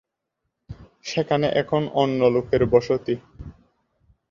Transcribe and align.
সেখানে 1.03 1.47
এখন 1.53 1.81
অন্য 1.93 2.19
লোকের 2.25 2.63
বসতি। 2.65 3.15